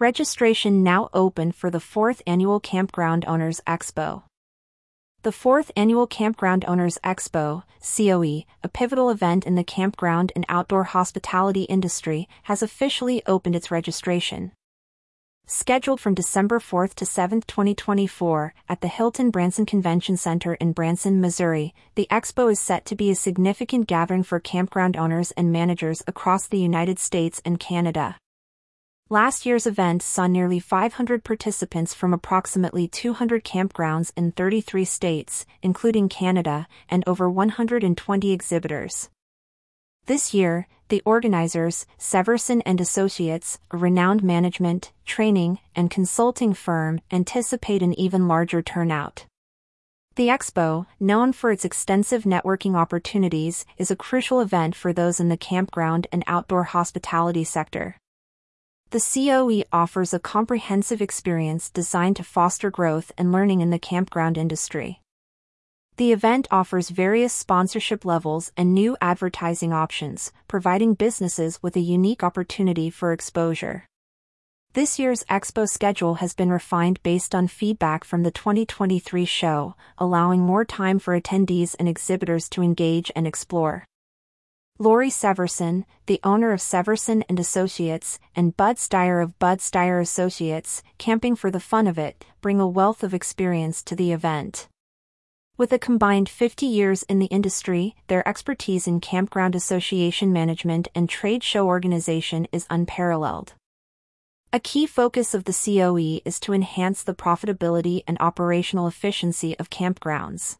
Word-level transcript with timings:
Registration 0.00 0.82
now 0.82 1.10
open 1.12 1.52
for 1.52 1.68
the 1.68 1.76
4th 1.76 2.22
Annual 2.26 2.60
Campground 2.60 3.22
Owners 3.28 3.60
Expo. 3.66 4.22
The 5.24 5.30
4th 5.30 5.70
Annual 5.76 6.06
Campground 6.06 6.64
Owners 6.66 6.96
Expo, 7.04 7.64
COE, 7.82 8.44
a 8.62 8.68
pivotal 8.72 9.10
event 9.10 9.46
in 9.46 9.56
the 9.56 9.62
campground 9.62 10.32
and 10.34 10.46
outdoor 10.48 10.84
hospitality 10.84 11.64
industry, 11.64 12.30
has 12.44 12.62
officially 12.62 13.22
opened 13.26 13.54
its 13.54 13.70
registration. 13.70 14.52
Scheduled 15.44 16.00
from 16.00 16.14
December 16.14 16.60
4 16.60 16.88
to 16.88 17.04
7, 17.04 17.42
2024, 17.42 18.54
at 18.70 18.80
the 18.80 18.88
Hilton 18.88 19.30
Branson 19.30 19.66
Convention 19.66 20.16
Center 20.16 20.54
in 20.54 20.72
Branson, 20.72 21.20
Missouri, 21.20 21.74
the 21.94 22.08
expo 22.10 22.50
is 22.50 22.58
set 22.58 22.86
to 22.86 22.96
be 22.96 23.10
a 23.10 23.14
significant 23.14 23.86
gathering 23.86 24.22
for 24.22 24.40
campground 24.40 24.96
owners 24.96 25.30
and 25.32 25.52
managers 25.52 26.02
across 26.06 26.48
the 26.48 26.58
United 26.58 26.98
States 26.98 27.42
and 27.44 27.60
Canada. 27.60 28.16
Last 29.12 29.44
year's 29.44 29.66
event 29.66 30.04
saw 30.04 30.28
nearly 30.28 30.60
500 30.60 31.24
participants 31.24 31.92
from 31.92 32.14
approximately 32.14 32.86
200 32.86 33.42
campgrounds 33.42 34.12
in 34.16 34.30
33 34.30 34.84
states, 34.84 35.46
including 35.62 36.08
Canada, 36.08 36.68
and 36.88 37.02
over 37.08 37.28
120 37.28 38.30
exhibitors. 38.30 39.10
This 40.06 40.32
year, 40.32 40.68
the 40.90 41.02
organizers, 41.04 41.86
Severson 41.98 42.62
and 42.64 42.80
Associates, 42.80 43.58
a 43.72 43.76
renowned 43.76 44.22
management, 44.22 44.92
training, 45.04 45.58
and 45.74 45.90
consulting 45.90 46.54
firm, 46.54 47.00
anticipate 47.10 47.82
an 47.82 47.98
even 47.98 48.28
larger 48.28 48.62
turnout. 48.62 49.26
The 50.14 50.28
Expo, 50.28 50.86
known 51.00 51.32
for 51.32 51.50
its 51.50 51.64
extensive 51.64 52.22
networking 52.22 52.76
opportunities, 52.76 53.64
is 53.76 53.90
a 53.90 53.96
crucial 53.96 54.40
event 54.40 54.76
for 54.76 54.92
those 54.92 55.18
in 55.18 55.30
the 55.30 55.36
campground 55.36 56.06
and 56.12 56.22
outdoor 56.28 56.62
hospitality 56.62 57.42
sector. 57.42 57.96
The 58.90 58.98
COE 58.98 59.62
offers 59.72 60.12
a 60.12 60.18
comprehensive 60.18 61.00
experience 61.00 61.70
designed 61.70 62.16
to 62.16 62.24
foster 62.24 62.72
growth 62.72 63.12
and 63.16 63.30
learning 63.30 63.60
in 63.60 63.70
the 63.70 63.78
campground 63.78 64.36
industry. 64.36 65.00
The 65.96 66.10
event 66.10 66.48
offers 66.50 66.90
various 66.90 67.32
sponsorship 67.32 68.04
levels 68.04 68.50
and 68.56 68.74
new 68.74 68.96
advertising 69.00 69.72
options, 69.72 70.32
providing 70.48 70.94
businesses 70.94 71.62
with 71.62 71.76
a 71.76 71.80
unique 71.80 72.24
opportunity 72.24 72.90
for 72.90 73.12
exposure. 73.12 73.86
This 74.72 74.98
year's 74.98 75.22
expo 75.30 75.68
schedule 75.68 76.14
has 76.14 76.34
been 76.34 76.50
refined 76.50 77.00
based 77.04 77.32
on 77.32 77.46
feedback 77.46 78.02
from 78.02 78.24
the 78.24 78.32
2023 78.32 79.24
show, 79.24 79.76
allowing 79.98 80.40
more 80.40 80.64
time 80.64 80.98
for 80.98 81.16
attendees 81.20 81.76
and 81.78 81.88
exhibitors 81.88 82.48
to 82.48 82.62
engage 82.62 83.12
and 83.14 83.28
explore. 83.28 83.86
Lori 84.82 85.10
Severson, 85.10 85.84
the 86.06 86.20
owner 86.24 86.52
of 86.52 86.60
Severson 86.60 87.22
and 87.28 87.38
Associates, 87.38 88.18
and 88.34 88.56
Bud 88.56 88.76
Steyer 88.76 89.22
of 89.22 89.38
Bud 89.38 89.58
Steyer 89.58 90.00
Associates, 90.00 90.82
camping 90.96 91.36
for 91.36 91.50
the 91.50 91.60
fun 91.60 91.86
of 91.86 91.98
it, 91.98 92.24
bring 92.40 92.58
a 92.58 92.66
wealth 92.66 93.02
of 93.02 93.12
experience 93.12 93.82
to 93.82 93.94
the 93.94 94.10
event. 94.10 94.68
With 95.58 95.70
a 95.74 95.78
combined 95.78 96.30
50 96.30 96.64
years 96.64 97.02
in 97.02 97.18
the 97.18 97.26
industry, 97.26 97.94
their 98.06 98.26
expertise 98.26 98.86
in 98.86 99.00
campground 99.00 99.54
association 99.54 100.32
management 100.32 100.88
and 100.94 101.10
trade 101.10 101.44
show 101.44 101.66
organization 101.66 102.48
is 102.50 102.66
unparalleled. 102.70 103.52
A 104.50 104.60
key 104.60 104.86
focus 104.86 105.34
of 105.34 105.44
the 105.44 105.52
COE 105.52 106.22
is 106.24 106.40
to 106.40 106.54
enhance 106.54 107.02
the 107.02 107.14
profitability 107.14 108.02
and 108.06 108.16
operational 108.18 108.86
efficiency 108.86 109.58
of 109.58 109.68
campgrounds. 109.68 110.56